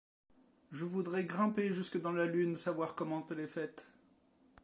[0.71, 3.91] Je voudrais grimper jusque dans la lune savoir comment elle est faite.